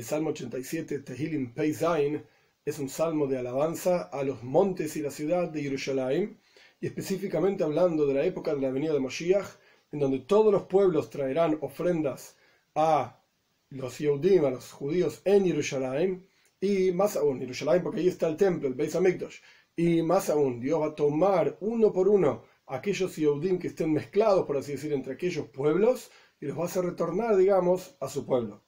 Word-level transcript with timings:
El 0.00 0.06
Salmo 0.06 0.30
87, 0.30 1.00
Tehilim 1.00 1.52
Peizain, 1.52 2.24
es 2.64 2.78
un 2.78 2.88
salmo 2.88 3.26
de 3.26 3.36
alabanza 3.36 4.04
a 4.04 4.24
los 4.24 4.42
montes 4.42 4.96
y 4.96 5.02
la 5.02 5.10
ciudad 5.10 5.50
de 5.50 5.60
Jerusalén, 5.60 6.38
y 6.80 6.86
específicamente 6.86 7.64
hablando 7.64 8.06
de 8.06 8.14
la 8.14 8.24
época 8.24 8.54
de 8.54 8.62
la 8.62 8.70
venida 8.70 8.94
de 8.94 9.00
Moshiach, 9.00 9.44
en 9.92 10.00
donde 10.00 10.20
todos 10.20 10.50
los 10.50 10.62
pueblos 10.62 11.10
traerán 11.10 11.58
ofrendas 11.60 12.34
a 12.74 13.20
los 13.68 13.98
Yehudim, 13.98 14.46
a 14.46 14.50
los 14.50 14.72
judíos 14.72 15.20
en 15.26 15.44
Jerusalén, 15.44 16.26
y 16.58 16.92
más 16.92 17.16
aún, 17.16 17.38
Jerusalén, 17.38 17.82
porque 17.82 18.00
ahí 18.00 18.08
está 18.08 18.26
el 18.26 18.38
templo, 18.38 18.68
el 18.68 18.74
Beis 18.74 18.96
Hamikdash, 18.96 19.36
y 19.76 20.00
más 20.00 20.30
aún, 20.30 20.60
Dios 20.60 20.80
va 20.80 20.86
a 20.86 20.94
tomar 20.94 21.58
uno 21.60 21.92
por 21.92 22.08
uno 22.08 22.44
aquellos 22.68 23.16
Yehudim 23.16 23.58
que 23.58 23.68
estén 23.68 23.92
mezclados, 23.92 24.46
por 24.46 24.56
así 24.56 24.72
decir, 24.72 24.94
entre 24.94 25.12
aquellos 25.12 25.46
pueblos, 25.48 26.10
y 26.40 26.46
los 26.46 26.58
va 26.58 26.62
a 26.62 26.66
hacer 26.68 26.86
retornar, 26.86 27.36
digamos, 27.36 27.96
a 28.00 28.08
su 28.08 28.24
pueblo. 28.24 28.62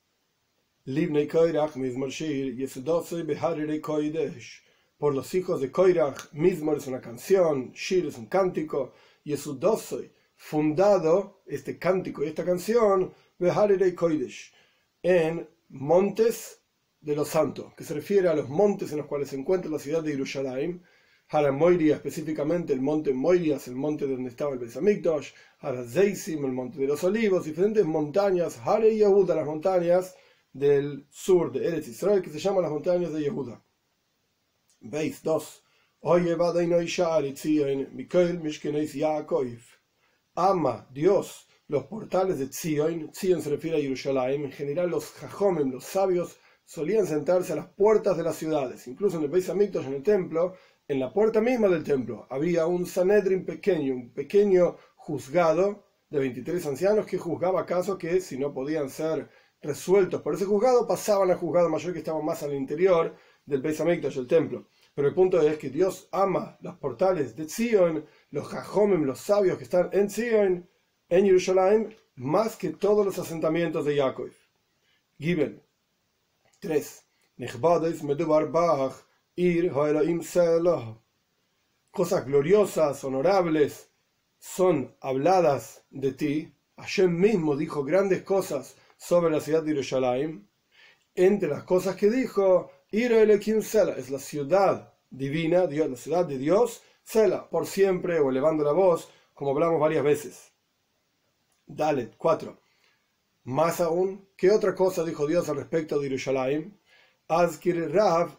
Por 4.99 5.15
los 5.15 5.35
hijos 5.35 5.61
de 5.61 5.71
Koirach, 5.71 6.33
Mizmor 6.33 6.79
es 6.79 6.87
una 6.89 7.01
canción, 7.01 7.71
Shir 7.73 8.07
es 8.07 8.19
un 8.19 8.27
cántico, 8.27 8.93
Yesudosoy, 9.23 10.11
fundado 10.35 11.43
este 11.47 11.79
cántico 11.79 12.25
y 12.25 12.27
esta 12.27 12.45
canción, 12.45 13.15
en 15.05 15.49
montes 15.69 16.61
de 17.01 17.15
los 17.15 17.29
santos, 17.29 17.75
que 17.75 17.85
se 17.85 17.95
refiere 17.95 18.27
a 18.27 18.35
los 18.35 18.49
montes 18.49 18.91
en 18.91 18.99
los 18.99 19.07
cuales 19.07 19.29
se 19.29 19.37
encuentra 19.37 19.71
la 19.71 19.79
ciudad 19.79 20.03
de 20.03 20.11
Jerusalén, 20.11 20.83
Moiria 21.53 21.95
específicamente 21.95 22.73
el 22.73 22.81
monte 22.81 23.13
Moirias, 23.13 23.69
el 23.69 23.77
monte 23.77 24.09
donde 24.09 24.31
estaba 24.31 24.55
el 24.55 24.59
Besamikdosh, 24.59 25.31
Zeisim, 25.87 26.45
el 26.45 26.51
monte 26.51 26.81
de 26.81 26.89
los 26.89 27.05
olivos, 27.05 27.45
diferentes 27.45 27.85
montañas, 27.87 28.59
Hare 28.65 28.97
Yehuda, 28.97 29.37
las 29.37 29.47
montañas 29.47 30.17
del 30.53 31.07
sur 31.11 31.53
de 31.53 31.67
Eretz 31.67 31.89
Israel, 31.89 32.23
que 32.23 32.31
se 32.31 32.39
llaman 32.39 32.63
las 32.63 32.73
montañas 32.73 33.13
de 33.13 33.23
Yehuda. 33.23 33.63
Veis 34.81 35.23
2. 35.23 35.63
Ama 40.35 40.89
Dios 40.91 41.49
los 41.73 41.85
portales 41.85 42.39
de 42.39 42.49
Zion, 42.53 43.11
Zion 43.15 43.41
se 43.41 43.49
refiere 43.49 43.79
a 43.79 43.81
Jerusalén, 43.81 44.45
en 44.45 44.53
general 44.53 44.91
los 44.91 45.11
Jajomem, 45.13 45.71
los 45.71 45.85
sabios, 45.85 46.37
solían 46.67 47.07
sentarse 47.07 47.55
a 47.55 47.57
las 47.57 47.69
puertas 47.69 48.15
de 48.19 48.23
las 48.23 48.37
ciudades, 48.37 48.87
incluso 48.89 49.17
en 49.17 49.25
el 49.25 49.31
Beis 49.31 49.49
Hamikdash, 49.49 49.87
en 49.87 49.95
el 49.95 50.03
templo, 50.03 50.55
en 50.87 51.01
la 51.01 51.11
puerta 51.15 51.41
misma 51.41 51.69
del 51.69 51.83
templo, 51.83 52.27
había 52.29 52.67
un 52.67 52.85
Sanedrin 52.85 53.47
pequeño, 53.47 53.95
un 53.95 54.13
pequeño 54.13 54.77
juzgado 54.97 55.87
de 56.11 56.19
23 56.19 56.67
ancianos 56.67 57.07
que 57.07 57.17
juzgaba 57.17 57.65
casos 57.65 57.97
que, 57.97 58.21
si 58.21 58.39
no 58.39 58.53
podían 58.53 58.91
ser 58.91 59.31
resueltos 59.63 60.21
por 60.23 60.35
ese 60.35 60.45
juzgado, 60.45 60.87
pasaban 60.87 61.31
al 61.31 61.39
juzgado 61.39 61.69
mayor 61.69 61.93
que 61.93 62.01
estaba 62.01 62.21
más 62.21 62.43
al 62.43 62.55
interior 62.55 63.15
del 63.47 63.63
Beis 63.63 63.81
Hamikdash, 63.81 64.19
el 64.19 64.27
templo. 64.27 64.67
Pero 64.95 65.09
el 65.09 65.15
punto 65.15 65.41
es 65.41 65.57
que 65.59 65.71
Dios 65.71 66.09
ama 66.13 66.59
los 66.61 66.77
portales 66.77 67.35
de 67.37 67.49
Zion, 67.49 68.05
los 68.31 68.49
Jajomem, 68.49 69.05
los 69.05 69.21
sabios 69.21 69.57
que 69.57 69.65
están 69.65 69.89
en 69.93 70.11
Zion, 70.11 70.69
en 71.09 71.25
Jerusalén, 71.25 71.97
más 72.17 72.57
que 72.57 72.71
todos 72.71 73.07
los 73.07 73.19
asentamientos 73.19 73.85
de 73.85 73.97
Jacob. 73.97 74.31
Gibel 75.19 75.63
3. 76.61 77.05
Cosas 81.91 82.27
gloriosas, 82.27 83.05
honorables, 83.05 83.91
son 84.39 84.95
habladas 85.01 85.85
de 85.91 86.13
ti. 86.13 86.55
Hashem 86.77 87.19
mismo 87.19 87.57
dijo 87.57 87.85
grandes 87.85 88.23
cosas 88.23 88.77
sobre 89.03 89.33
la 89.33 89.41
ciudad 89.41 89.65
de 89.65 89.71
Jerusalén. 89.71 90.49
Entre 91.17 91.49
las 91.49 91.65
cosas 91.65 91.97
que 91.97 92.09
dijo, 92.09 92.71
es 92.89 94.11
la 94.11 94.19
ciudad 94.21 94.95
divina, 95.11 95.67
Dios, 95.67 95.91
la 95.91 95.97
ciudad 95.97 96.25
de 96.25 96.39
Dios, 96.39 96.83
Sela, 97.03 97.51
por 97.51 97.67
siempre, 97.67 98.21
o 98.21 98.31
elevando 98.31 98.63
la 98.63 98.71
voz, 98.71 99.11
como 99.35 99.51
hablamos 99.51 99.81
varias 99.81 100.05
veces. 100.05 100.53
Dale, 101.67 102.13
4. 102.17 102.57
Más 103.45 103.81
aún, 103.81 104.29
¿qué 104.37 104.53
otra 104.53 104.73
cosa 104.73 105.03
dijo 105.03 105.27
Dios 105.27 105.49
al 105.49 105.57
respecto 105.57 105.99
de 105.99 106.09
Jerusalén? 106.09 106.79
Rav 107.29 108.39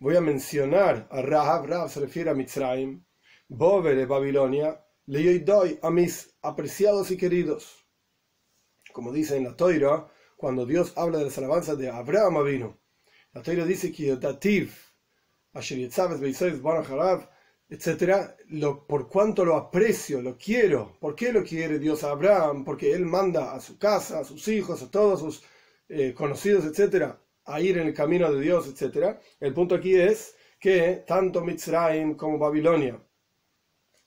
Voy 0.00 0.16
a 0.16 0.20
mencionar 0.20 1.06
a 1.10 1.22
Rav, 1.22 1.66
Rav 1.66 1.88
se 1.90 2.00
refiere 2.00 2.30
a 2.30 2.34
Mitzrayim, 2.34 3.04
Bover 3.52 3.96
de 3.96 4.06
Babilonia, 4.06 4.80
doy 5.06 5.76
a 5.82 5.90
mis 5.90 6.36
apreciados 6.40 7.10
y 7.10 7.16
queridos. 7.16 7.84
Como 8.92 9.12
dice 9.12 9.36
en 9.36 9.42
la 9.42 9.56
Toira, 9.56 10.06
cuando 10.36 10.64
Dios 10.64 10.92
habla 10.96 11.18
de 11.18 11.24
las 11.24 11.38
alabanzas 11.38 11.76
de 11.76 11.90
Abraham 11.90 12.44
vino, 12.44 12.78
la 13.32 13.42
Toira 13.42 13.64
dice 13.64 13.90
que 13.90 14.14
Dativ, 14.14 14.72
etcétera, 17.68 18.36
lo, 18.50 18.86
por 18.86 19.08
cuánto 19.08 19.44
lo 19.44 19.56
aprecio, 19.56 20.22
lo 20.22 20.38
quiero. 20.38 20.96
¿Por 21.00 21.16
qué 21.16 21.32
lo 21.32 21.42
quiere 21.42 21.80
Dios 21.80 22.04
a 22.04 22.10
Abraham? 22.12 22.64
Porque 22.64 22.92
él 22.92 23.04
manda 23.04 23.52
a 23.52 23.60
su 23.60 23.78
casa, 23.78 24.20
a 24.20 24.24
sus 24.24 24.46
hijos, 24.46 24.80
a 24.80 24.90
todos 24.92 25.18
sus 25.18 25.42
eh, 25.88 26.14
conocidos, 26.14 26.64
etcétera, 26.66 27.20
a 27.46 27.60
ir 27.60 27.78
en 27.78 27.88
el 27.88 27.94
camino 27.94 28.32
de 28.32 28.40
Dios, 28.40 28.68
etcétera. 28.68 29.20
El 29.40 29.52
punto 29.54 29.74
aquí 29.74 29.96
es 29.96 30.36
que 30.60 31.02
tanto 31.04 31.44
Mitzrayim 31.44 32.14
como 32.14 32.38
Babilonia 32.38 33.00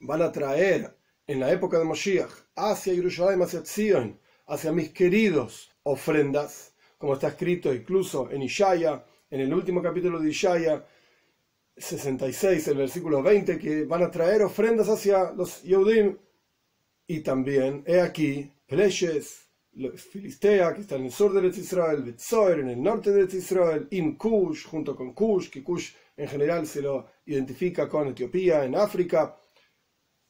van 0.04 0.22
a 0.22 0.32
traer 0.32 0.96
en 1.26 1.40
la 1.40 1.52
época 1.52 1.80
de 1.80 1.86
Moshiach 1.86 2.32
hacia 2.56 2.94
Jerusalén, 2.94 3.42
hacia 3.42 3.66
Zion, 3.66 4.20
hacia 4.48 4.72
mis 4.72 4.92
queridos 4.92 5.72
ofrendas, 5.84 6.74
como 6.98 7.14
está 7.14 7.30
escrito 7.30 7.74
incluso 7.74 8.30
en 8.30 8.42
Ishaya, 8.42 9.06
en 9.30 9.40
el 9.40 9.54
último 9.54 9.82
capítulo 9.82 10.20
de 10.20 10.30
Ishaya, 10.30 10.86
66, 11.76 12.68
el 12.68 12.78
versículo 12.78 13.24
20, 13.24 13.58
que 13.58 13.86
van 13.86 14.04
a 14.04 14.12
traer 14.12 14.44
ofrendas 14.44 14.90
hacia 14.90 15.32
los 15.32 15.64
Yehudim. 15.64 16.18
Y 17.08 17.22
también, 17.22 17.84
he 17.86 18.00
aquí, 18.00 18.52
Pleshes, 18.68 19.48
Filistea, 19.96 20.74
que 20.74 20.82
está 20.82 20.96
en 20.98 21.06
el 21.06 21.12
sur 21.12 21.34
de 21.34 21.48
Israel, 21.48 22.04
Betzoer, 22.04 22.60
en 22.60 22.70
el 22.70 22.84
norte 22.84 23.12
de 23.12 23.38
Israel, 23.38 23.88
In 23.92 24.16
Kush, 24.16 24.66
junto 24.66 24.96
con 24.96 25.14
Kush, 25.14 25.50
que 25.50 25.64
Kush 25.64 25.94
en 26.16 26.28
general 26.28 26.68
se 26.68 26.82
lo 26.82 27.08
identifica 27.26 27.90
con 27.90 28.10
Etiopía, 28.10 28.64
en 28.66 28.76
África. 28.76 29.36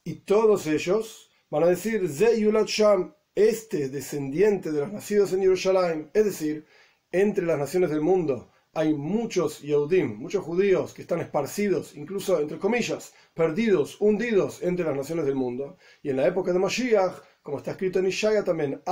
Y 0.04 0.16
todos 0.16 0.66
ellos 0.66 1.30
van 1.50 1.64
a 1.64 1.68
decir, 1.68 2.08
Zeyulat 2.08 2.66
Sham, 2.66 3.14
este 3.34 3.88
descendiente 3.88 4.70
de 4.70 4.80
los 4.80 4.92
nacidos 4.92 5.32
en 5.32 5.40
Jerusalén, 5.40 6.10
es 6.12 6.24
decir, 6.26 6.66
entre 7.10 7.46
las 7.46 7.58
naciones 7.58 7.90
del 7.90 8.02
mundo 8.02 8.50
hay 8.74 8.92
muchos 8.92 9.60
Yehudim, 9.60 10.16
muchos 10.16 10.44
judíos 10.44 10.94
que 10.94 11.02
están 11.02 11.20
esparcidos, 11.20 11.94
incluso 11.96 12.40
entre 12.40 12.58
comillas, 12.58 13.14
perdidos, 13.32 14.00
hundidos 14.00 14.62
entre 14.62 14.84
las 14.84 14.96
naciones 14.96 15.26
del 15.26 15.36
mundo. 15.36 15.76
Y 16.02 16.10
en 16.10 16.16
la 16.16 16.26
época 16.26 16.52
de 16.52 16.58
Mashiach, 16.58 17.14
como 17.42 17.58
está 17.58 17.70
escrito 17.72 18.00
en 18.00 18.06
Ishaya 18.06 18.42
también, 18.42 18.82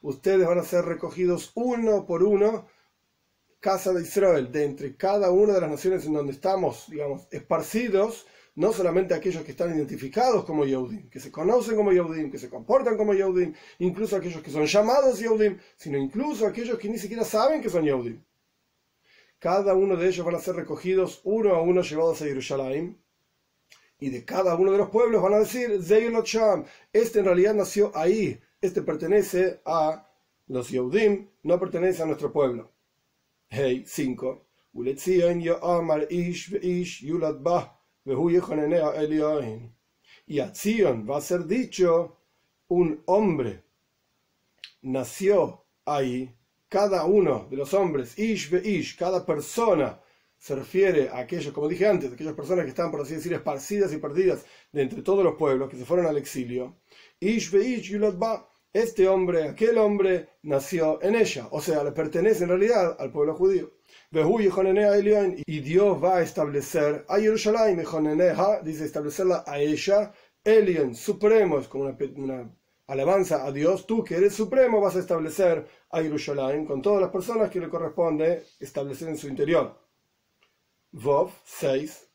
ustedes 0.00 0.46
van 0.46 0.58
a 0.58 0.62
ser 0.62 0.84
recogidos 0.86 1.52
uno 1.54 2.06
por 2.06 2.22
uno, 2.22 2.66
casa 3.60 3.92
de 3.92 4.02
Israel, 4.02 4.50
de 4.52 4.64
entre 4.64 4.96
cada 4.96 5.30
una 5.30 5.54
de 5.54 5.60
las 5.60 5.70
naciones 5.70 6.06
en 6.06 6.14
donde 6.14 6.32
estamos, 6.32 6.86
digamos, 6.88 7.26
esparcidos, 7.30 8.26
no 8.54 8.72
solamente 8.72 9.14
aquellos 9.14 9.44
que 9.44 9.50
están 9.50 9.74
identificados 9.76 10.44
como 10.44 10.64
Yehudim, 10.64 11.10
que 11.10 11.20
se 11.20 11.30
conocen 11.30 11.76
como 11.76 11.92
Yehudim, 11.92 12.30
que 12.30 12.38
se 12.38 12.48
comportan 12.48 12.96
como 12.96 13.12
Yehudim, 13.12 13.54
incluso 13.80 14.16
aquellos 14.16 14.42
que 14.42 14.50
son 14.50 14.64
llamados 14.66 15.18
Yehudim, 15.18 15.58
sino 15.76 15.98
incluso 15.98 16.46
aquellos 16.46 16.78
que 16.78 16.88
ni 16.88 16.98
siquiera 16.98 17.24
saben 17.24 17.60
que 17.60 17.68
son 17.68 17.84
Yehudim. 17.84 18.22
Cada 19.38 19.74
uno 19.74 19.96
de 19.96 20.08
ellos 20.08 20.24
van 20.24 20.36
a 20.36 20.40
ser 20.40 20.56
recogidos 20.56 21.20
uno 21.24 21.54
a 21.54 21.60
uno 21.60 21.82
llevados 21.82 22.22
a 22.22 22.24
Jerusalén, 22.24 22.98
y 23.98 24.10
de 24.10 24.24
cada 24.24 24.54
uno 24.54 24.72
de 24.72 24.78
los 24.78 24.90
pueblos 24.90 25.22
van 25.22 25.34
a 25.34 25.38
decir, 25.38 25.70
este 26.92 27.18
en 27.18 27.24
realidad 27.24 27.54
nació 27.54 27.92
ahí, 27.94 28.40
este 28.60 28.82
pertenece 28.82 29.60
a 29.64 30.08
los 30.46 30.70
Yehudim, 30.70 31.28
no 31.42 31.58
pertenece 31.58 32.02
a 32.02 32.06
nuestro 32.06 32.32
pueblo. 32.32 32.75
Hey, 33.48 33.84
5. 33.86 34.48
Y 40.26 40.40
a 40.40 40.52
Zion 40.52 41.06
va 41.08 41.16
a 41.16 41.20
ser 41.20 41.46
dicho, 41.46 42.18
un 42.68 43.02
hombre 43.06 43.62
nació 44.82 45.64
ahí, 45.84 46.34
cada 46.68 47.04
uno 47.04 47.46
de 47.48 47.56
los 47.56 47.72
hombres, 47.72 48.18
Ish 48.18 48.50
ve 48.50 48.68
Ish, 48.68 48.96
cada 48.96 49.24
persona 49.24 50.00
se 50.36 50.56
refiere 50.56 51.08
a 51.08 51.18
aquellos, 51.18 51.54
como 51.54 51.68
dije 51.68 51.86
antes, 51.86 52.12
aquellas 52.12 52.34
personas 52.34 52.64
que 52.64 52.70
están, 52.70 52.90
por 52.90 53.00
así 53.00 53.14
decir, 53.14 53.32
esparcidas 53.32 53.92
y 53.92 53.98
perdidas 53.98 54.44
de 54.72 54.82
entre 54.82 55.02
todos 55.02 55.22
los 55.22 55.36
pueblos 55.36 55.70
que 55.70 55.76
se 55.76 55.84
fueron 55.84 56.06
al 56.06 56.18
exilio. 56.18 56.80
Ish 57.20 57.52
ve 57.52 57.64
Ish 57.64 57.92
este 58.72 59.08
hombre, 59.08 59.48
aquel 59.48 59.78
hombre, 59.78 60.28
nació 60.42 61.02
en 61.02 61.14
ella, 61.14 61.48
o 61.50 61.60
sea, 61.60 61.82
le 61.82 61.92
pertenece 61.92 62.44
en 62.44 62.50
realidad 62.50 62.96
al 62.98 63.10
pueblo 63.10 63.34
judío. 63.34 63.72
Y 65.46 65.60
Dios 65.60 66.02
va 66.02 66.16
a 66.16 66.22
establecer 66.22 67.04
a 67.08 67.18
Jerusalén, 67.18 67.82
dice 68.62 68.84
establecerla 68.84 69.44
a 69.46 69.58
ella 69.58 70.12
Elion, 70.44 70.94
supremo, 70.94 71.58
es 71.58 71.68
como 71.68 71.84
una, 71.84 71.96
una, 72.16 72.56
alabanza 72.86 73.44
a 73.44 73.50
Dios, 73.50 73.86
tú 73.86 74.04
que 74.04 74.14
eres 74.14 74.34
supremo 74.34 74.80
vas 74.80 74.94
a 74.94 75.00
establecer 75.00 75.66
a 75.90 76.00
Jerusalén 76.00 76.64
con 76.64 76.80
todas 76.80 77.00
las 77.00 77.10
personas 77.10 77.50
que 77.50 77.60
le 77.60 77.68
corresponde 77.68 78.44
establecer 78.60 79.08
en 79.08 79.18
su 79.18 79.26
interior. 79.28 79.76
Vov 80.92 81.32
6. 81.44 82.08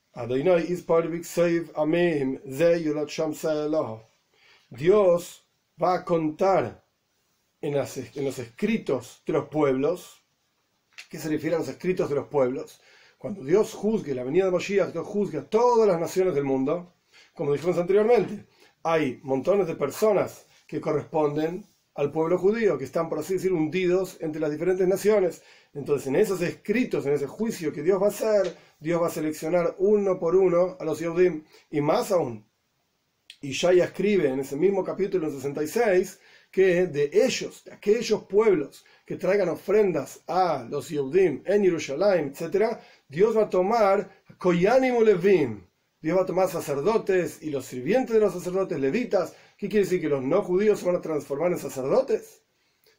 Dios 4.70 5.41
va 5.82 5.96
a 5.96 6.06
contar 6.06 6.86
en, 7.62 7.74
los 7.74 8.40
escritos 8.40 9.24
de 9.26 9.34
los 9.34 9.48
pueblos, 9.50 10.24
¿qué 11.10 11.18
se 11.18 11.30
refiere 11.30 11.56
a 11.56 11.60
los 11.60 11.70
escritos 11.70 12.10
de 12.10 12.16
los 12.16 12.28
pueblos? 12.28 12.82
Cuando 13.18 13.44
Dios 13.44 13.74
juzgue 13.74 14.16
la 14.16 14.24
venida 14.24 14.46
de 14.46 14.52
Moshiach, 14.52 14.92
Dios 14.92 15.08
juzgue 15.08 15.40
a 15.40 15.50
todas 15.50 15.88
las 15.88 16.00
naciones 16.00 16.36
del 16.36 16.44
mundo, 16.44 16.96
como 17.34 17.54
dijimos 17.54 17.78
anteriormente, 17.78 18.48
hay 18.84 19.20
montones 19.24 19.68
de 19.68 19.76
personas 19.76 20.46
que 20.68 20.82
corresponden 20.82 21.68
al 21.96 22.12
pueblo 22.12 22.38
judío, 22.38 22.78
que 22.78 22.86
están, 22.86 23.10
por 23.10 23.20
así 23.20 23.34
decir, 23.34 23.52
hundidos 23.52 24.18
entre 24.22 24.42
las 24.42 24.52
diferentes 24.52 24.88
naciones. 24.88 25.44
Entonces, 25.74 26.08
en 26.08 26.16
esos 26.16 26.42
escritos, 26.42 27.06
en 27.06 27.14
ese 27.14 27.28
juicio 27.28 27.74
que 27.74 27.84
Dios 27.84 28.02
va 28.02 28.08
a 28.08 28.10
hacer, 28.10 28.56
Dios 28.80 29.02
va 29.02 29.08
a 29.08 29.12
seleccionar 29.12 29.76
uno 29.78 30.18
por 30.18 30.36
uno 30.36 30.78
a 30.80 30.86
los 30.86 31.00
Yehudim, 31.00 31.44
y 31.70 31.82
más 31.82 32.12
aún. 32.12 32.46
Y 33.44 33.54
ya 33.54 33.72
escribe 33.72 34.30
en 34.30 34.40
ese 34.42 34.56
mismo 34.56 34.84
capítulo 34.84 35.32
66 35.32 36.20
que 36.52 36.86
de 36.86 37.10
ellos, 37.12 37.64
de 37.64 37.74
aquellos 37.74 38.24
pueblos 38.26 38.86
que 39.04 39.16
traigan 39.16 39.50
ofrendas 39.50 40.22
a 40.28 40.68
los 40.70 40.90
Yehudim 40.90 41.42
en 41.46 41.64
Jerusalén, 41.64 42.34
etc., 42.36 42.78
Dios 43.08 43.36
va 43.36 43.44
a 43.44 43.50
tomar 43.50 44.12
Koyanim 44.38 45.02
Levim, 45.02 45.66
Dios 46.00 46.18
va 46.18 46.22
a 46.22 46.26
tomar 46.26 46.50
sacerdotes 46.50 47.42
y 47.42 47.50
los 47.50 47.66
sirvientes 47.66 48.14
de 48.14 48.20
los 48.20 48.34
sacerdotes 48.34 48.80
levitas. 48.80 49.34
¿Qué 49.58 49.68
quiere 49.68 49.86
decir? 49.86 50.02
¿Que 50.02 50.10
los 50.10 50.24
no 50.24 50.44
judíos 50.44 50.80
se 50.80 50.86
van 50.86 50.98
a 50.98 51.02
transformar 51.02 51.52
en 51.52 51.58
sacerdotes? 51.58 52.44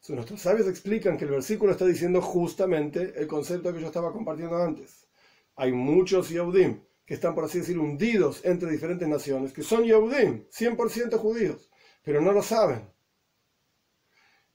nuestros 0.09 0.41
sabios 0.41 0.67
explican 0.67 1.17
que 1.17 1.25
el 1.25 1.31
versículo 1.31 1.71
está 1.71 1.87
diciendo 1.87 2.21
justamente 2.21 3.15
el 3.17 3.29
concepto 3.29 3.73
que 3.73 3.81
yo 3.81 3.87
estaba 3.87 4.12
compartiendo 4.12 4.56
antes. 4.56 5.06
Hay 5.55 5.71
muchos 5.71 6.31
Yehudim 6.31 6.81
que 7.04 7.14
están, 7.14 7.34
por 7.34 7.44
así 7.44 7.58
decir, 7.58 7.78
hundidos 7.78 8.44
entre 8.44 8.70
diferentes 8.70 9.08
naciones, 9.08 9.52
que 9.52 9.62
son 9.62 9.84
Yehudim, 9.84 10.46
100% 10.49 11.16
judíos, 11.19 11.70
pero 12.02 12.20
no 12.20 12.32
lo 12.32 12.43
saben. 12.43 12.88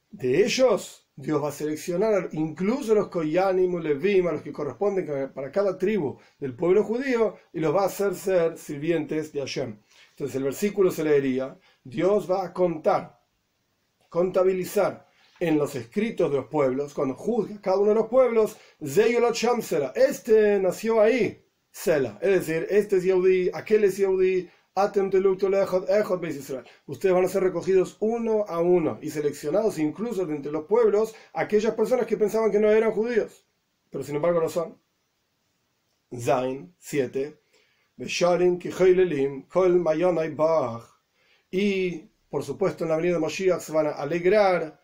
De 0.09 0.44
ellos, 0.44 1.07
Dios 1.15 1.44
va 1.44 1.49
a 1.49 1.51
seleccionar 1.51 2.29
incluso 2.33 2.94
los 2.94 3.09
Koyanim, 3.09 3.79
Levim, 3.79 4.27
a 4.27 4.33
los 4.33 4.41
que 4.41 4.53
corresponden 4.53 5.31
para 5.33 5.51
cada 5.51 5.77
tribu 5.77 6.19
del 6.39 6.55
pueblo 6.55 6.83
judío, 6.83 7.38
y 7.53 7.59
los 7.59 7.75
va 7.75 7.83
a 7.83 7.88
hacer 7.88 8.15
ser 8.15 8.57
sirvientes 8.57 9.33
de 9.33 9.39
Hashem. 9.41 9.79
Entonces 10.11 10.35
el 10.35 10.44
versículo 10.44 10.91
se 10.91 11.03
leería, 11.03 11.57
Dios 11.83 12.29
va 12.29 12.45
a 12.45 12.53
contar, 12.53 13.19
contabilizar 14.09 15.07
en 15.39 15.57
los 15.57 15.75
escritos 15.75 16.31
de 16.31 16.38
los 16.38 16.47
pueblos, 16.47 16.94
cuando 16.94 17.15
juzga 17.15 17.61
cada 17.61 17.77
uno 17.77 17.89
de 17.89 17.95
los 17.95 18.07
pueblos, 18.07 18.57
este 19.95 20.59
nació 20.59 21.01
ahí, 21.01 21.46
Sela, 21.72 22.18
es 22.22 22.48
decir, 22.48 22.68
este 22.69 22.98
es 22.98 23.04
Yehudi, 23.04 23.52
aquel 23.54 23.84
es 23.84 23.98
Yehudi, 23.98 24.50
Ustedes 26.86 27.16
van 27.16 27.25
a 27.25 27.28
ser 27.28 27.42
recogidos 27.42 27.98
uno 28.00 28.46
a 28.48 28.60
uno 28.60 29.00
y 29.02 29.10
seleccionados 29.10 29.80
incluso 29.80 30.28
de 30.28 30.36
entre 30.36 30.52
los 30.52 30.66
pueblos 30.66 31.16
aquellas 31.34 31.74
personas 31.74 32.06
que 32.06 32.16
pensaban 32.16 32.52
que 32.52 32.60
no 32.60 32.69
eran 32.69 32.92
judíos, 32.92 33.44
pero 33.90 34.04
sin 34.04 34.18
embargo 34.18 34.40
no 34.40 34.50
son. 34.50 34.80
Zain 36.16 36.75
7. 36.78 37.40
Y 41.50 41.98
por 42.30 42.44
supuesto 42.44 42.84
en 42.84 42.90
la 42.90 42.94
avenida 42.94 43.14
de 43.16 43.19
Moshiach 43.19 43.62
se 43.62 43.72
van 43.72 43.88
a 43.88 43.94
alegrar 43.94 44.80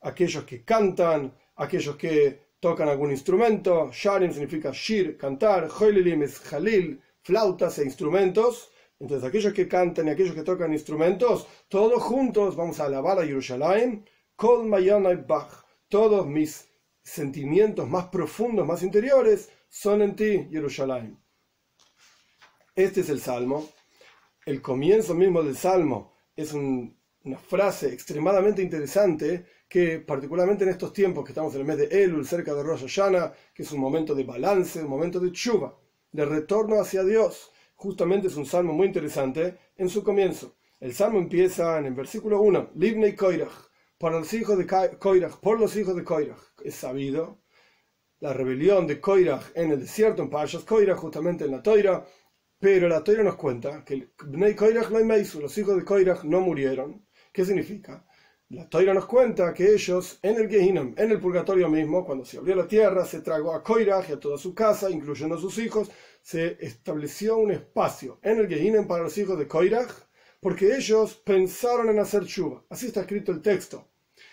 aquellos 0.00 0.42
que 0.42 0.64
cantan, 0.64 1.32
aquellos 1.54 1.94
que 1.94 2.49
tocan 2.60 2.88
algún 2.88 3.10
instrumento. 3.10 3.90
Sharim 3.92 4.32
significa 4.32 4.70
shir, 4.72 5.16
cantar. 5.16 5.68
Hoylelim 5.68 6.22
es 6.22 6.38
jalil, 6.40 7.00
flautas 7.22 7.78
e 7.78 7.84
instrumentos. 7.84 8.70
Entonces, 9.00 9.26
aquellos 9.26 9.54
que 9.54 9.66
cantan 9.66 10.08
y 10.08 10.10
aquellos 10.10 10.34
que 10.34 10.42
tocan 10.42 10.72
instrumentos, 10.72 11.46
todos 11.68 12.02
juntos 12.02 12.54
vamos 12.54 12.78
a 12.78 12.84
alabar 12.84 13.18
a 13.18 13.24
Jerusalén. 13.24 14.04
Kol 14.36 14.70
Bach. 15.26 15.64
Todos 15.88 16.26
mis 16.26 16.68
sentimientos 17.02 17.88
más 17.88 18.06
profundos, 18.06 18.66
más 18.66 18.82
interiores, 18.82 19.50
son 19.68 20.02
en 20.02 20.14
ti, 20.14 20.46
Jerusalén. 20.50 21.18
Este 22.76 23.00
es 23.00 23.08
el 23.08 23.20
salmo. 23.20 23.68
El 24.46 24.62
comienzo 24.62 25.14
mismo 25.14 25.42
del 25.42 25.56
salmo 25.56 26.14
es 26.36 26.54
una 27.24 27.38
frase 27.38 27.92
extremadamente 27.92 28.62
interesante 28.62 29.44
que, 29.68 30.00
particularmente 30.00 30.64
en 30.64 30.70
estos 30.70 30.92
tiempos 30.92 31.24
que 31.24 31.32
estamos 31.32 31.54
en 31.54 31.60
el 31.60 31.66
mes 31.66 31.78
de 31.78 32.02
Elul, 32.02 32.26
cerca 32.26 32.54
de 32.54 32.62
Rosh 32.62 32.82
Hashanah, 32.82 33.32
que 33.54 33.62
es 33.62 33.72
un 33.72 33.80
momento 33.80 34.14
de 34.14 34.24
balance, 34.24 34.82
un 34.82 34.88
momento 34.88 35.20
de 35.20 35.32
chuva, 35.32 35.78
de 36.12 36.24
retorno 36.24 36.80
hacia 36.80 37.04
Dios 37.04 37.52
justamente 37.80 38.28
es 38.28 38.36
un 38.36 38.44
salmo 38.44 38.74
muy 38.74 38.86
interesante 38.86 39.56
en 39.76 39.88
su 39.88 40.04
comienzo. 40.04 40.56
El 40.80 40.92
salmo 40.92 41.18
empieza 41.18 41.78
en 41.78 41.86
el 41.86 41.94
versículo 41.94 42.42
1, 42.42 42.72
Libnei 42.74 43.16
Koirach, 43.16 43.70
para 43.98 44.18
los 44.18 44.32
hijos 44.34 44.58
de 44.58 44.66
Koirach, 44.66 45.40
por 45.40 45.58
los 45.58 45.74
hijos 45.76 45.96
de 45.96 46.04
Koirach. 46.04 46.38
Es 46.62 46.74
sabido 46.74 47.40
la 48.18 48.34
rebelión 48.34 48.86
de 48.86 49.00
Koirach 49.00 49.44
en 49.54 49.70
el 49.72 49.80
desierto, 49.80 50.22
en 50.22 50.28
Parshas 50.28 50.64
Koirach, 50.64 50.98
justamente 50.98 51.46
en 51.46 51.52
la 51.52 51.62
Toira, 51.62 52.06
pero 52.58 52.86
la 52.86 53.02
Toira 53.02 53.22
nos 53.22 53.36
cuenta 53.36 53.82
que 53.82 54.10
Bnei 54.26 54.54
Koirach 54.54 54.90
los 54.90 55.56
hijos 55.56 55.76
de 55.76 55.84
Koirach 55.84 56.24
no 56.24 56.42
murieron. 56.42 57.06
¿Qué 57.32 57.44
significa? 57.44 58.04
La 58.48 58.68
Toira 58.68 58.92
nos 58.92 59.06
cuenta 59.06 59.54
que 59.54 59.72
ellos 59.72 60.18
en 60.22 60.34
el 60.34 60.48
Gehinnom, 60.48 60.94
en 60.96 61.12
el 61.12 61.20
purgatorio 61.20 61.68
mismo, 61.68 62.04
cuando 62.04 62.24
se 62.24 62.38
abrió 62.38 62.56
la 62.56 62.66
tierra, 62.66 63.04
se 63.04 63.20
tragó 63.20 63.54
a 63.54 63.62
Koirach 63.62 64.10
y 64.10 64.14
a 64.14 64.18
toda 64.18 64.36
su 64.36 64.52
casa, 64.52 64.90
incluyendo 64.90 65.36
a 65.36 65.40
sus 65.40 65.56
hijos, 65.58 65.88
se 66.20 66.56
estableció 66.58 67.36
un 67.36 67.52
espacio 67.52 68.18
en 68.22 68.38
el 68.38 68.48
Gehinnom 68.48 68.88
para 68.88 69.04
los 69.04 69.16
hijos 69.18 69.38
de 69.38 69.46
Koirach, 69.46 69.92
porque 70.40 70.74
ellos 70.74 71.14
pensaron 71.14 71.88
en 71.90 72.00
hacer 72.00 72.24
chuva. 72.26 72.64
Así 72.68 72.86
está 72.86 73.02
escrito 73.02 73.30
el 73.30 73.40
texto. 73.40 73.86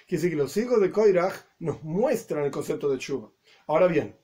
Quiere 0.07 0.31
que 0.31 0.35
los 0.35 0.57
hijos 0.57 0.81
de 0.81 0.89
Koirach 0.89 1.35
nos 1.59 1.83
muestran 1.83 2.45
el 2.45 2.51
concepto 2.51 2.89
de 2.89 2.97
chuva. 2.97 3.31
Ahora 3.67 3.85
bien, 3.85 4.17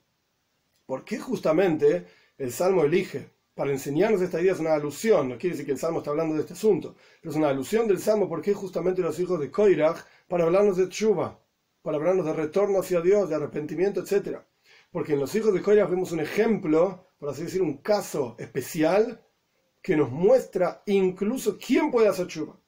¿por 0.86 1.04
qué 1.04 1.20
justamente 1.20 2.06
el 2.36 2.50
Salmo 2.50 2.82
elige 2.82 3.33
para 3.54 3.70
enseñarnos 3.70 4.20
esta 4.20 4.40
idea 4.40 4.52
es 4.52 4.58
una 4.58 4.74
alusión, 4.74 5.28
no 5.28 5.38
quiere 5.38 5.54
decir 5.54 5.66
que 5.66 5.72
el 5.72 5.78
Salmo 5.78 5.98
está 5.98 6.10
hablando 6.10 6.34
de 6.34 6.40
este 6.40 6.54
asunto, 6.54 6.96
pero 7.20 7.30
es 7.30 7.36
una 7.36 7.48
alusión 7.48 7.86
del 7.86 8.00
Salmo 8.00 8.28
porque 8.28 8.52
justamente 8.52 9.00
los 9.00 9.18
hijos 9.20 9.38
de 9.38 9.50
Koirach 9.50 10.04
para 10.28 10.44
hablarnos 10.44 10.76
de 10.76 10.88
Tshuva, 10.88 11.38
para 11.82 11.96
hablarnos 11.96 12.26
de 12.26 12.32
retorno 12.32 12.80
hacia 12.80 13.00
Dios, 13.00 13.28
de 13.28 13.36
arrepentimiento, 13.36 14.00
etc. 14.00 14.38
Porque 14.90 15.12
en 15.12 15.20
los 15.20 15.34
hijos 15.34 15.54
de 15.54 15.62
Koirach 15.62 15.88
vemos 15.88 16.10
un 16.10 16.20
ejemplo, 16.20 17.08
por 17.18 17.28
así 17.28 17.44
decir, 17.44 17.62
un 17.62 17.78
caso 17.78 18.34
especial 18.38 19.22
que 19.80 19.96
nos 19.96 20.10
muestra 20.10 20.82
incluso 20.86 21.56
quién 21.58 21.90
puede 21.90 22.08
hacer 22.08 22.26
Tshuva. 22.26 22.58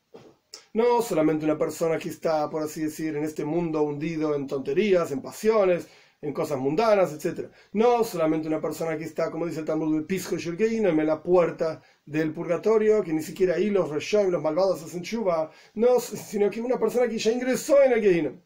No 0.74 1.00
solamente 1.02 1.46
una 1.46 1.58
persona 1.58 1.98
que 1.98 2.10
está, 2.10 2.48
por 2.50 2.62
así 2.62 2.82
decir, 2.82 3.16
en 3.16 3.24
este 3.24 3.44
mundo 3.44 3.82
hundido 3.82 4.34
en 4.34 4.46
tonterías, 4.46 5.10
en 5.10 5.22
pasiones, 5.22 5.88
en 6.26 6.32
cosas 6.32 6.58
mundanas, 6.58 7.12
etc. 7.12 7.48
No 7.72 8.02
solamente 8.02 8.48
una 8.48 8.60
persona 8.60 8.96
que 8.98 9.04
está, 9.04 9.30
como 9.30 9.46
dice 9.46 9.60
el 9.60 9.66
Talmud, 9.66 10.04
en 10.10 11.06
la 11.06 11.22
puerta 11.22 11.80
del 12.04 12.32
purgatorio, 12.32 13.02
que 13.02 13.12
ni 13.12 13.22
siquiera 13.22 13.54
ahí 13.54 13.70
los 13.70 13.88
reshoim, 13.90 14.30
los 14.30 14.42
malvados 14.42 14.82
hacen 14.82 15.02
chuva, 15.02 15.50
no, 15.74 16.00
sino 16.00 16.50
que 16.50 16.60
una 16.60 16.78
persona 16.78 17.08
que 17.08 17.18
ya 17.18 17.30
ingresó 17.30 17.82
en 17.82 17.92
el 17.92 18.02
Gehinnom, 18.02 18.40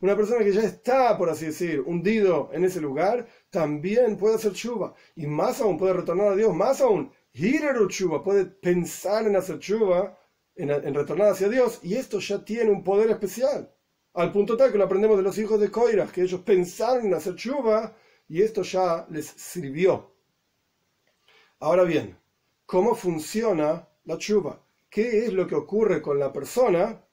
una 0.00 0.16
persona 0.16 0.44
que 0.44 0.52
ya 0.52 0.62
está, 0.62 1.18
por 1.18 1.28
así 1.28 1.46
decir, 1.46 1.80
hundido 1.84 2.50
en 2.52 2.64
ese 2.64 2.80
lugar, 2.80 3.26
también 3.50 4.16
puede 4.16 4.36
hacer 4.36 4.52
chuva, 4.52 4.94
y 5.16 5.26
más 5.26 5.60
aún 5.60 5.76
puede 5.78 5.94
retornar 5.94 6.32
a 6.32 6.36
Dios, 6.36 6.54
más 6.54 6.80
aún, 6.80 7.10
hireru 7.32 7.88
chuva, 7.88 8.22
puede 8.22 8.44
pensar 8.46 9.26
en 9.26 9.36
hacer 9.36 9.58
chuva, 9.58 10.16
en, 10.54 10.70
en 10.70 10.94
retornar 10.94 11.30
hacia 11.30 11.48
Dios, 11.48 11.80
y 11.82 11.94
esto 11.94 12.20
ya 12.20 12.44
tiene 12.44 12.70
un 12.70 12.84
poder 12.84 13.10
especial. 13.10 13.73
Al 14.14 14.30
punto 14.30 14.56
tal 14.56 14.70
que 14.70 14.78
lo 14.78 14.84
aprendemos 14.84 15.16
de 15.16 15.24
los 15.24 15.36
hijos 15.38 15.58
de 15.58 15.72
Coiras, 15.72 16.12
que 16.12 16.22
ellos 16.22 16.40
pensaron 16.42 17.06
en 17.06 17.14
hacer 17.14 17.34
chuva 17.34 17.96
y 18.28 18.42
esto 18.42 18.62
ya 18.62 19.06
les 19.10 19.26
sirvió. 19.26 20.12
Ahora 21.58 21.82
bien, 21.82 22.16
¿cómo 22.64 22.94
funciona 22.94 23.88
la 24.04 24.16
chuva? 24.16 24.64
¿Qué 24.88 25.24
es 25.24 25.32
lo 25.32 25.48
que 25.48 25.56
ocurre 25.56 26.00
con 26.00 26.20
la 26.20 26.32
persona 26.32 27.04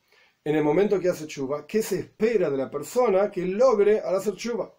en 0.43 0.55
el 0.55 0.63
momento 0.63 0.99
que 0.99 1.09
hace 1.09 1.25
chuva? 1.25 1.65
¿Qué 1.65 1.81
se 1.81 1.99
espera 1.99 2.51
de 2.51 2.57
la 2.57 2.69
persona 2.69 3.31
que 3.31 3.47
logre 3.47 3.99
al 3.99 4.17
hacer 4.17 4.35
chuva? 4.35 4.71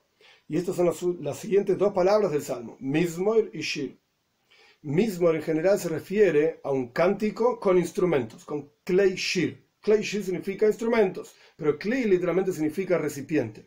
Y 0.46 0.56
estas 0.56 0.76
son 0.76 1.18
las, 1.20 1.38
siguientes 1.38 1.76
dos 1.76 1.92
palabras 1.92 2.30
del 2.30 2.42
Salmo, 2.42 2.76
Mismoir 2.78 3.50
y 3.52 3.62
Shir. 3.62 3.98
Mismoir 4.82 5.36
en 5.36 5.42
general 5.42 5.78
se 5.78 5.88
refiere 5.88 6.60
a 6.62 6.70
un 6.70 6.88
cántico 6.88 7.58
con 7.58 7.78
instrumentos, 7.78 8.44
con 8.44 8.70
klei 8.84 9.14
shir. 9.14 9.61
Klei 9.82 10.02
significa 10.04 10.66
instrumentos. 10.66 11.34
Pero 11.56 11.78
Kli 11.78 12.04
literalmente 12.04 12.52
significa 12.52 12.96
recipiente. 12.96 13.66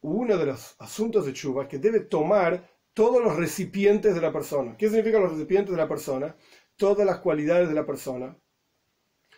Uno 0.00 0.36
de 0.36 0.46
los 0.46 0.76
asuntos 0.78 1.24
de 1.26 1.32
Chuba 1.32 1.62
es 1.62 1.68
que 1.68 1.78
debe 1.78 2.00
tomar 2.00 2.68
todos 2.92 3.22
los 3.22 3.36
recipientes 3.36 4.14
de 4.14 4.20
la 4.20 4.32
persona. 4.32 4.76
¿Qué 4.76 4.88
significan 4.88 5.22
los 5.22 5.32
recipientes 5.32 5.70
de 5.70 5.80
la 5.80 5.88
persona? 5.88 6.34
todas 6.78 7.04
las 7.04 7.18
cualidades 7.18 7.68
de 7.68 7.74
la 7.74 7.84
persona, 7.84 8.38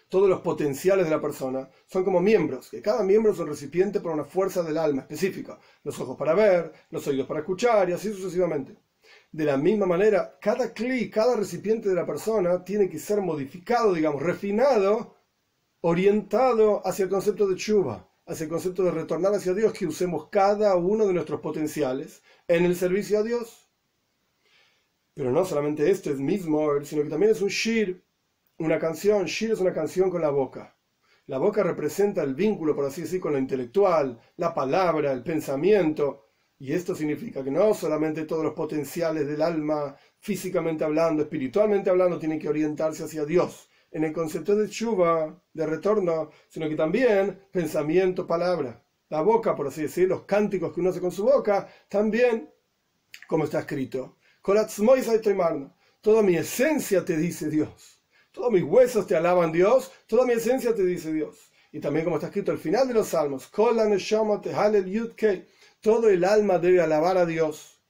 todos 0.09 0.29
los 0.29 0.43
potenciales 0.43 1.07
de 1.07 1.11
la 1.11 1.21
persona, 1.21 1.69
son 1.87 2.05
como 2.05 2.21
miembros, 2.21 2.69
que 2.69 2.83
cada 2.83 3.03
miembro 3.03 3.33
es 3.33 3.39
un 3.39 3.49
recipiente 3.49 4.01
por 4.01 4.13
una 4.13 4.25
fuerza 4.25 4.63
del 4.63 4.77
alma 4.77 5.03
específica, 5.03 5.59
los 5.83 5.99
ojos 5.99 6.17
para 6.17 6.35
ver, 6.35 6.73
los 6.91 7.07
oídos 7.09 7.27
para 7.27 7.41
escuchar 7.41 7.89
y 7.89 7.95
así 7.95 8.13
sucesivamente. 8.13 8.77
De 9.33 9.45
la 9.45 9.57
misma 9.57 9.87
manera, 9.87 10.37
cada 10.41 10.73
clic, 10.73 11.15
cada 11.15 11.35
recipiente 11.35 11.89
de 11.89 11.95
la 11.95 12.07
persona 12.07 12.63
tiene 12.63 12.89
que 12.89 12.99
ser 12.99 13.21
modificado, 13.23 13.95
digamos, 13.95 14.23
refinado, 14.23 15.17
orientado 15.83 16.87
hacia 16.87 17.05
el 17.05 17.11
concepto 17.11 17.47
de 17.47 17.57
chuva, 17.57 18.09
hacia 18.27 18.45
el 18.45 18.51
concepto 18.51 18.83
de 18.83 18.91
retornar 18.91 19.35
hacia 19.35 19.55
Dios, 19.55 19.73
que 19.73 19.87
usemos 19.87 20.29
cada 20.29 20.77
uno 20.77 21.07
de 21.07 21.15
nuestros 21.15 21.41
potenciales 21.41 22.23
en 22.49 22.65
el 22.65 22.77
servicio 22.77 23.19
a 23.19 23.23
Dios. 23.23 23.69
Pero 25.15 25.33
no 25.33 25.45
solamente 25.45 25.91
esto 25.91 26.11
es 26.11 26.19
mismo, 26.19 26.83
sino 26.85 27.03
que 27.03 27.09
también 27.09 27.33
es 27.33 27.43
un 27.43 27.49
shir, 27.49 28.05
una 28.59 28.79
canción. 28.79 29.25
Shir 29.25 29.53
es 29.53 29.61
una 29.61 29.73
canción 29.73 30.11
con 30.11 30.23
la 30.23 30.31
boca. 30.31 30.77
La 31.27 31.39
boca 31.39 31.63
representa 31.63 32.23
el 32.23 32.35
vínculo, 32.35 32.75
por 32.75 32.85
así 32.85 33.03
decir, 33.03 33.21
con 33.21 33.33
lo 33.33 33.39
intelectual, 33.39 34.19
la 34.37 34.55
palabra, 34.55 35.13
el 35.13 35.23
pensamiento. 35.23 36.27
Y 36.59 36.73
esto 36.73 36.95
significa 36.95 37.43
que 37.43 37.51
no 37.51 37.73
solamente 37.73 38.25
todos 38.25 38.45
los 38.45 38.53
potenciales 38.53 39.27
del 39.27 39.41
alma, 39.41 39.97
físicamente 40.19 40.85
hablando, 40.85 41.23
espiritualmente 41.23 41.89
hablando, 41.89 42.19
tienen 42.19 42.39
que 42.39 42.49
orientarse 42.49 43.05
hacia 43.05 43.25
Dios, 43.25 43.69
en 43.91 44.05
el 44.05 44.13
concepto 44.13 44.55
de 44.55 44.69
chuva, 44.69 45.43
de 45.53 45.67
retorno, 45.67 46.31
sino 46.49 46.69
que 46.69 46.77
también 46.77 47.47
pensamiento, 47.51 48.27
palabra. 48.27 48.83
La 49.09 49.23
boca, 49.23 49.57
por 49.57 49.67
así 49.67 49.83
decir, 49.83 50.09
los 50.09 50.23
cánticos 50.23 50.73
que 50.73 50.81
uno 50.81 50.91
hace 50.91 51.01
con 51.01 51.11
su 51.11 51.25
boca, 51.25 51.69
también, 51.89 52.49
como 53.27 53.45
está 53.45 53.61
escrito, 53.61 54.19
toda 56.01 56.23
mi 56.23 56.37
esencia 56.37 57.05
te 57.05 57.17
dice 57.17 57.51
Dios. 57.51 58.01
Todos 58.33 58.53
mis 58.53 58.63
huesos 58.63 59.09
te 59.09 59.17
alaban 59.17 59.51
Dios, 59.51 59.91
toda 60.07 60.25
mi 60.25 60.35
esencia 60.35 60.73
te 60.75 60.85
dice 60.85 61.13
Dios. 61.13 61.51
Y 61.73 61.81
también 61.81 62.05
como 62.05 62.17
está 62.17 62.29
escrito 62.29 62.53
al 62.53 62.59
final 62.59 62.87
de 62.87 62.95
los 62.95 63.09
salmos, 63.09 63.51
todo 65.81 66.09
el 66.09 66.25
alma 66.25 66.59
debe 66.59 66.81
alabar 66.81 67.17
a 67.17 67.27
Dios. 67.27 67.81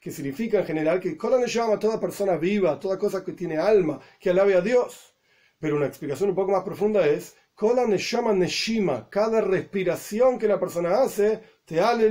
Que 0.00 0.10
significa 0.10 0.60
en 0.60 0.66
general 0.66 1.00
que 1.00 1.16
toda 1.16 2.00
persona 2.00 2.36
viva, 2.36 2.80
toda 2.80 2.98
cosa 2.98 3.22
que 3.24 3.32
tiene 3.32 3.58
alma, 3.58 4.00
que 4.18 4.30
alabe 4.30 4.54
a 4.54 4.62
Dios. 4.62 5.14
Pero 5.58 5.76
una 5.76 5.86
explicación 5.86 6.30
un 6.30 6.36
poco 6.36 6.52
más 6.52 6.62
profunda 6.62 7.06
es, 7.06 7.36
Neshima, 8.36 9.08
cada 9.10 9.40
respiración 9.40 10.38
que 10.38 10.46
la 10.46 10.60
persona 10.60 11.00
hace, 11.00 11.42
te 11.64 11.80
ale 11.80 12.10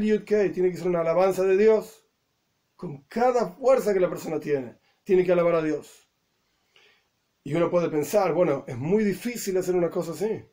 tiene 0.50 0.72
que 0.72 0.78
ser 0.78 0.88
una 0.88 1.02
alabanza 1.02 1.44
de 1.44 1.56
Dios. 1.56 2.06
Con 2.76 3.04
cada 3.08 3.48
fuerza 3.48 3.94
que 3.94 4.00
la 4.00 4.10
persona 4.10 4.40
tiene, 4.40 4.78
tiene 5.04 5.24
que 5.24 5.32
alabar 5.32 5.56
a 5.56 5.62
Dios. 5.62 6.08
Y 7.44 7.56
uno 7.56 7.72
puede 7.72 7.90
pensar, 7.90 8.34
bueno, 8.34 8.66
es 8.68 8.78
muy 8.78 9.06
difícil 9.06 9.56
hacer 9.58 9.74
una 9.74 9.90
cosa 9.90 10.12
así. 10.12 10.44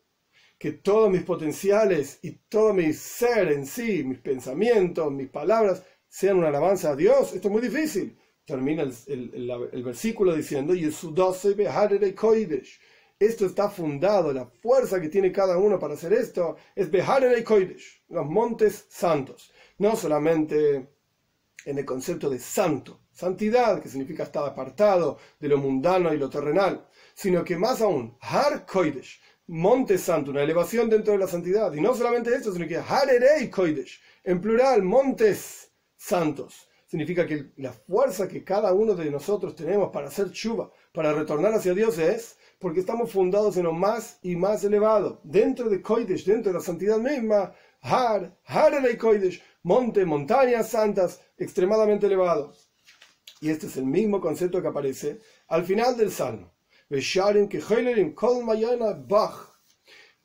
Que 0.56 0.72
todos 0.72 1.10
mis 1.10 1.24
potenciales 1.24 2.20
y 2.22 2.30
todo 2.48 2.72
mi 2.72 2.92
ser 2.92 3.50
en 3.50 3.66
sí, 3.66 4.04
mis 4.04 4.20
pensamientos, 4.20 5.10
mis 5.10 5.28
palabras, 5.28 5.82
sean 6.08 6.38
una 6.38 6.48
alabanza 6.48 6.90
a 6.90 6.96
Dios. 6.96 7.34
Esto 7.34 7.48
es 7.48 7.52
muy 7.52 7.62
difícil. 7.62 8.16
Termina 8.44 8.82
el, 8.82 9.82
versículo 9.82 10.34
diciendo, 10.34 10.74
esto 13.18 13.46
está 13.46 13.70
fundado, 13.70 14.32
la 14.32 14.46
fuerza 14.46 15.00
que 15.00 15.08
tiene 15.08 15.32
cada 15.32 15.56
uno 15.56 15.78
para 15.78 15.94
hacer 15.94 16.12
esto 16.12 16.56
es 16.74 16.90
Beharere 16.90 17.42
Koidesh, 17.42 18.02
los 18.08 18.26
montes 18.26 18.86
santos. 18.90 19.50
No 19.78 19.96
solamente 19.96 20.88
en 21.64 21.78
el 21.78 21.84
concepto 21.84 22.28
de 22.28 22.38
santo, 22.38 23.00
santidad, 23.12 23.80
que 23.80 23.88
significa 23.88 24.24
estar 24.24 24.44
apartado 24.44 25.18
de 25.40 25.48
lo 25.48 25.58
mundano 25.58 26.12
y 26.12 26.18
lo 26.18 26.28
terrenal, 26.28 26.86
sino 27.14 27.44
que 27.44 27.56
más 27.56 27.80
aún, 27.80 28.16
Har 28.20 28.66
Koidesh, 28.66 29.20
monte 29.46 29.96
santo, 29.96 30.30
una 30.30 30.42
elevación 30.42 30.90
dentro 30.90 31.12
de 31.12 31.18
la 31.20 31.28
santidad. 31.28 31.72
Y 31.72 31.80
no 31.80 31.94
solamente 31.94 32.34
esto, 32.34 32.52
sino 32.52 32.66
que 32.66 32.76
Harerei 32.76 33.48
Koidesh, 33.50 34.00
en 34.24 34.40
plural, 34.40 34.82
montes 34.82 35.70
santos. 35.96 36.68
Significa 36.94 37.26
que 37.26 37.50
la 37.56 37.72
fuerza 37.72 38.28
que 38.28 38.44
cada 38.44 38.72
uno 38.72 38.94
de 38.94 39.10
nosotros 39.10 39.56
tenemos 39.56 39.90
para 39.90 40.06
hacer 40.06 40.30
chuva, 40.30 40.70
para 40.92 41.12
retornar 41.12 41.52
hacia 41.52 41.74
Dios 41.74 41.98
es 41.98 42.38
porque 42.60 42.78
estamos 42.78 43.10
fundados 43.10 43.56
en 43.56 43.64
lo 43.64 43.72
más 43.72 44.20
y 44.22 44.36
más 44.36 44.62
elevado. 44.62 45.20
Dentro 45.24 45.68
de 45.68 45.82
Koidesh, 45.82 46.24
dentro 46.24 46.52
de 46.52 46.58
la 46.58 46.64
santidad 46.64 46.98
misma, 46.98 47.52
Har, 47.80 48.38
Harerei 48.44 48.96
Koidesh, 48.96 49.42
monte, 49.64 50.04
montañas 50.04 50.68
santas, 50.68 51.20
extremadamente 51.36 52.06
elevados. 52.06 52.70
Y 53.40 53.50
este 53.50 53.66
es 53.66 53.76
el 53.76 53.86
mismo 53.86 54.20
concepto 54.20 54.62
que 54.62 54.68
aparece 54.68 55.18
al 55.48 55.64
final 55.64 55.96
del 55.96 56.12
Salmo. 56.12 56.54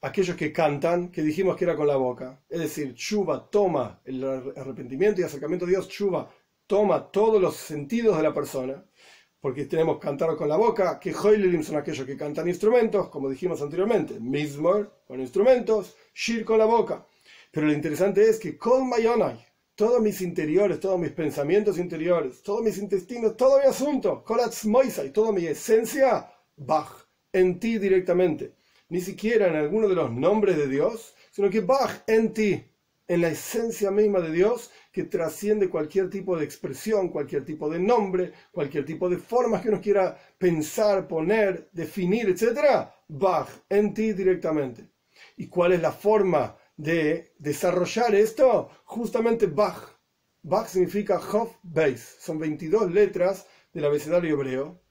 Aquellos 0.01 0.37
que 0.37 0.53
cantan, 0.53 1.09
que 1.09 1.23
dijimos 1.23 1.57
que 1.57 1.65
era 1.65 1.75
con 1.75 1.87
la 1.87 1.95
boca. 1.95 2.43
Es 2.47 2.59
decir, 2.59 2.93
Chuba 2.93 3.49
toma 3.49 4.01
el 4.05 4.23
arrepentimiento 4.55 5.19
y 5.19 5.23
acercamiento 5.23 5.65
a 5.65 5.69
Dios, 5.69 5.89
Chuba 5.89 6.29
toma 6.69 7.11
todos 7.11 7.41
los 7.41 7.55
sentidos 7.55 8.15
de 8.15 8.21
la 8.21 8.31
persona, 8.31 8.85
porque 9.41 9.65
tenemos 9.65 9.97
cantar 9.97 10.35
con 10.37 10.47
la 10.47 10.55
boca, 10.55 10.99
que 10.99 11.15
Hoilerim 11.15 11.63
son 11.63 11.77
aquellos 11.77 12.05
que 12.05 12.15
cantan 12.15 12.47
instrumentos, 12.47 13.09
como 13.09 13.27
dijimos 13.27 13.59
anteriormente, 13.63 14.19
Mizmor 14.19 15.01
con 15.07 15.19
instrumentos, 15.19 15.95
Shir 16.13 16.45
con 16.45 16.59
la 16.59 16.65
boca. 16.65 17.07
Pero 17.51 17.65
lo 17.65 17.73
interesante 17.73 18.29
es 18.29 18.37
que 18.37 18.55
Kol 18.55 18.85
Mayonai, 18.85 19.43
todos 19.73 19.99
mis 19.99 20.21
interiores, 20.21 20.79
todos 20.79 20.99
mis 20.99 21.09
pensamientos 21.09 21.79
interiores, 21.79 22.43
todos 22.43 22.61
mis 22.61 22.77
intestinos, 22.77 23.35
todo 23.35 23.57
mi 23.57 23.65
asunto, 23.65 24.23
y 25.03 25.09
toda 25.09 25.31
mi 25.31 25.47
esencia, 25.47 26.31
Bach, 26.55 26.91
en 27.33 27.59
ti 27.59 27.79
directamente. 27.79 28.53
Ni 28.89 29.01
siquiera 29.01 29.47
en 29.47 29.55
alguno 29.55 29.87
de 29.87 29.95
los 29.95 30.11
nombres 30.11 30.55
de 30.55 30.67
Dios, 30.67 31.15
sino 31.31 31.49
que 31.49 31.61
Bach 31.61 32.03
en 32.05 32.31
ti, 32.31 32.63
en 33.07 33.21
la 33.21 33.29
esencia 33.29 33.89
misma 33.89 34.19
de 34.19 34.31
Dios, 34.31 34.69
que 34.91 35.03
trasciende 35.03 35.69
cualquier 35.69 36.09
tipo 36.09 36.37
de 36.37 36.45
expresión, 36.45 37.09
cualquier 37.09 37.45
tipo 37.45 37.69
de 37.69 37.79
nombre, 37.79 38.33
cualquier 38.51 38.85
tipo 38.85 39.09
de 39.09 39.17
formas 39.17 39.61
que 39.61 39.69
uno 39.69 39.81
quiera 39.81 40.17
pensar, 40.37 41.07
poner, 41.07 41.69
definir, 41.71 42.29
etc. 42.29 42.89
Bach 43.07 43.49
en 43.69 43.93
ti 43.93 44.13
directamente. 44.13 44.89
¿Y 45.37 45.47
cuál 45.47 45.73
es 45.73 45.81
la 45.81 45.91
forma 45.91 46.55
de 46.79 47.33
desarrollar 47.37 48.15
esto, 48.15 48.69
justamente 48.85 49.47
Bach. 49.47 49.99
Bach 50.41 50.67
significa 50.67 51.19
Hof. 51.19 51.57
Son 52.19 52.39
22 52.39 52.91
letras 52.93 53.45
del 53.73 53.83
abecedario 53.83 54.35
hebreo 54.35 54.81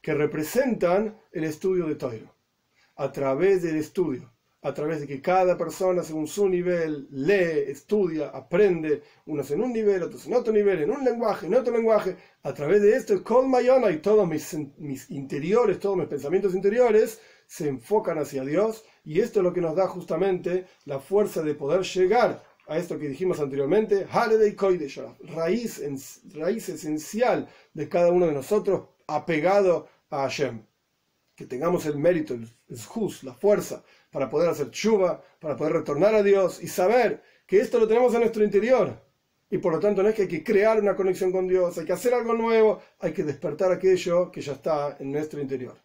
que 0.00 0.14
representan 0.14 1.16
el 1.30 1.44
estudio 1.44 1.86
de 1.86 1.94
Toiro. 1.94 2.34
A 2.96 3.12
través 3.12 3.62
del 3.62 3.76
estudio, 3.76 4.31
a 4.62 4.72
través 4.72 5.00
de 5.00 5.06
que 5.08 5.20
cada 5.20 5.58
persona, 5.58 6.02
según 6.02 6.28
su 6.28 6.48
nivel, 6.48 7.08
lee, 7.10 7.64
estudia, 7.66 8.28
aprende, 8.28 9.02
unos 9.26 9.50
en 9.50 9.60
un 9.60 9.72
nivel, 9.72 10.04
otros 10.04 10.26
en 10.26 10.34
otro 10.34 10.52
nivel, 10.52 10.82
en 10.82 10.90
un 10.90 11.04
lenguaje, 11.04 11.46
en 11.46 11.54
otro 11.54 11.72
lenguaje, 11.74 12.16
a 12.44 12.54
través 12.54 12.80
de 12.80 12.96
esto, 12.96 13.22
Kol 13.24 13.48
Mayona 13.48 13.90
y 13.90 13.98
todos 13.98 14.26
mis, 14.28 14.56
mis 14.78 15.10
interiores, 15.10 15.80
todos 15.80 15.96
mis 15.96 16.06
pensamientos 16.06 16.54
interiores, 16.54 17.20
se 17.46 17.68
enfocan 17.68 18.18
hacia 18.18 18.44
Dios 18.44 18.84
y 19.04 19.20
esto 19.20 19.40
es 19.40 19.44
lo 19.44 19.52
que 19.52 19.60
nos 19.60 19.76
da 19.76 19.88
justamente 19.88 20.66
la 20.86 21.00
fuerza 21.00 21.42
de 21.42 21.54
poder 21.54 21.82
llegar 21.82 22.42
a 22.66 22.78
esto 22.78 22.98
que 22.98 23.08
dijimos 23.08 23.40
anteriormente, 23.40 24.06
raíz, 24.06 25.82
raíz 26.34 26.68
esencial 26.68 27.48
de 27.74 27.88
cada 27.88 28.12
uno 28.12 28.26
de 28.26 28.32
nosotros 28.32 28.88
apegado 29.06 29.88
a 30.08 30.22
Hashem. 30.22 30.62
Que 31.34 31.46
tengamos 31.46 31.86
el 31.86 31.98
mérito, 31.98 32.34
el 32.34 32.48
jus, 32.86 33.24
la 33.24 33.34
fuerza 33.34 33.82
para 34.10 34.28
poder 34.28 34.50
hacer 34.50 34.70
chuva, 34.70 35.22
para 35.40 35.56
poder 35.56 35.72
retornar 35.72 36.14
a 36.14 36.22
Dios 36.22 36.62
y 36.62 36.68
saber 36.68 37.22
que 37.46 37.60
esto 37.60 37.78
lo 37.78 37.88
tenemos 37.88 38.12
en 38.14 38.20
nuestro 38.20 38.44
interior. 38.44 39.00
Y 39.50 39.58
por 39.58 39.72
lo 39.72 39.80
tanto 39.80 40.02
no 40.02 40.08
es 40.08 40.14
que 40.14 40.22
hay 40.22 40.28
que 40.28 40.44
crear 40.44 40.80
una 40.80 40.96
conexión 40.96 41.32
con 41.32 41.48
Dios, 41.48 41.76
hay 41.76 41.84
que 41.84 41.92
hacer 41.92 42.14
algo 42.14 42.34
nuevo, 42.34 42.80
hay 43.00 43.12
que 43.12 43.22
despertar 43.22 43.72
aquello 43.72 44.30
que 44.30 44.40
ya 44.40 44.52
está 44.52 44.96
en 44.98 45.12
nuestro 45.12 45.40
interior. 45.40 45.76